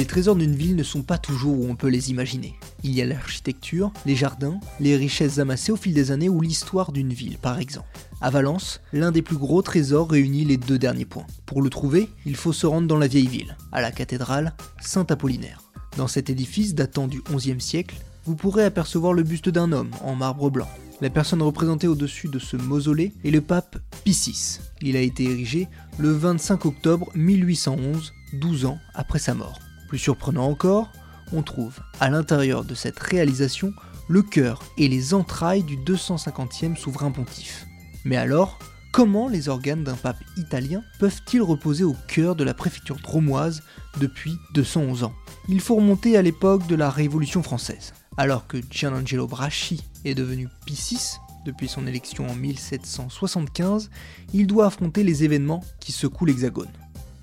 [0.00, 2.58] Les trésors d'une ville ne sont pas toujours où on peut les imaginer.
[2.82, 6.90] Il y a l'architecture, les jardins, les richesses amassées au fil des années ou l'histoire
[6.90, 7.98] d'une ville, par exemple.
[8.22, 11.26] À Valence, l'un des plus gros trésors réunit les deux derniers points.
[11.44, 15.70] Pour le trouver, il faut se rendre dans la vieille ville, à la cathédrale Saint-Apollinaire.
[15.98, 20.14] Dans cet édifice datant du XIe siècle, vous pourrez apercevoir le buste d'un homme en
[20.14, 20.68] marbre blanc.
[21.02, 24.60] La personne représentée au-dessus de ce mausolée est le pape Pie VI.
[24.80, 29.58] Il a été érigé le 25 octobre 1811, 12 ans après sa mort.
[29.90, 30.92] Plus surprenant encore,
[31.32, 33.74] on trouve à l'intérieur de cette réalisation
[34.06, 37.66] le cœur et les entrailles du 250e souverain pontife.
[38.04, 38.60] Mais alors,
[38.92, 43.64] comment les organes d'un pape italien peuvent-ils reposer au cœur de la préfecture dromoise
[43.98, 45.14] depuis 211 ans?
[45.48, 47.92] Il faut remonter à l'époque de la Révolution française.
[48.16, 53.90] Alors que Gianangelo Braschi est devenu Pie VI depuis son élection en 1775,
[54.32, 56.70] il doit affronter les événements qui secouent l'Hexagone.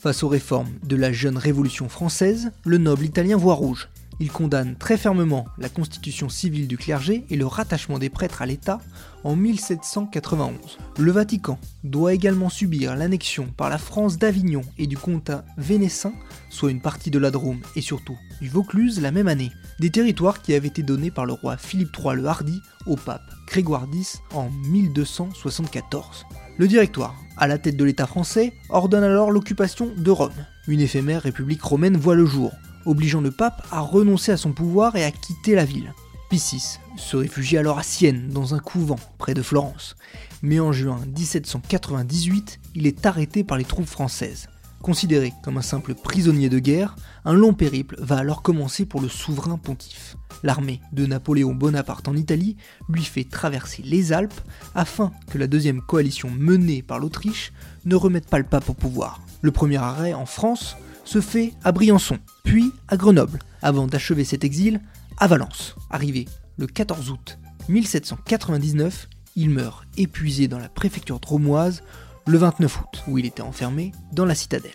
[0.00, 3.90] Face aux réformes de la jeune Révolution française, le noble italien voit rouge.
[4.18, 8.46] Il condamne très fermement la constitution civile du clergé et le rattachement des prêtres à
[8.46, 8.78] l'État
[9.24, 10.78] en 1791.
[10.98, 16.14] Le Vatican doit également subir l'annexion par la France d'Avignon et du comtat vénessin,
[16.48, 20.40] soit une partie de la Drôme et surtout du Vaucluse la même année, des territoires
[20.40, 24.22] qui avaient été donnés par le roi Philippe III le Hardy au pape Grégoire X
[24.32, 26.24] en 1274.
[26.58, 30.32] Le directoire, à la tête de l'État français, ordonne alors l'occupation de Rome.
[30.68, 32.52] Une éphémère république romaine voit le jour,
[32.84, 35.94] obligeant le pape à renoncer à son pouvoir et à quitter la ville.
[36.28, 39.96] Pie VI se réfugie alors à Sienne, dans un couvent près de Florence.
[40.42, 44.48] Mais en juin 1798, il est arrêté par les troupes françaises.
[44.82, 46.96] Considéré comme un simple prisonnier de guerre,
[47.26, 50.16] un long périple va alors commencer pour le souverain pontife.
[50.42, 52.56] L'armée de Napoléon Bonaparte en Italie
[52.88, 54.40] lui fait traverser les Alpes
[54.74, 57.52] afin que la deuxième coalition menée par l'Autriche
[57.84, 59.20] ne remette pas le pape au pouvoir.
[59.42, 64.44] Le premier arrêt en France se fait à Briançon, puis à Grenoble, avant d'achever cet
[64.44, 64.80] exil
[65.18, 65.74] à Valence.
[65.90, 66.26] Arrivé
[66.56, 67.38] le 14 août
[67.68, 71.82] 1799, il meurt épuisé dans la préfecture dromoise
[72.26, 74.72] le 29 août, où il était enfermé dans la citadelle.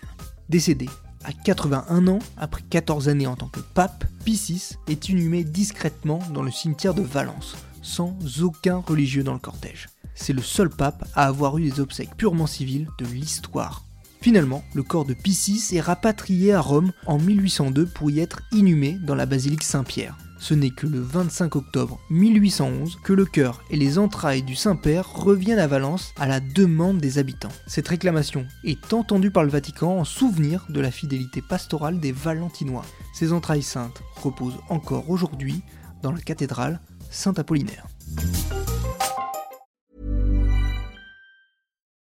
[0.48, 0.88] Décédé
[1.24, 6.20] à 81 ans, après 14 années en tant que pape, Pie VI est inhumé discrètement
[6.32, 9.88] dans le cimetière de Valence, sans aucun religieux dans le cortège.
[10.14, 13.82] C'est le seul pape à avoir eu des obsèques purement civiles de l'histoire.
[14.20, 18.42] Finalement, le corps de Pie VI est rapatrié à Rome en 1802 pour y être
[18.52, 20.16] inhumé dans la basilique Saint-Pierre.
[20.38, 25.10] Ce n'est que le 25 octobre 1811 que le cœur et les entrailles du Saint-Père
[25.10, 27.52] reviennent à Valence à la demande des habitants.
[27.66, 32.84] Cette réclamation est entendue par le Vatican en souvenir de la fidélité pastorale des Valentinois.
[33.14, 35.62] Ces entrailles saintes reposent encore aujourd'hui
[36.02, 36.80] dans la cathédrale
[37.10, 37.86] Saint-Apollinaire.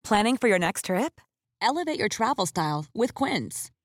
[0.04, 1.22] Planning for your next trip?
[1.62, 3.12] Elevate your travel style with.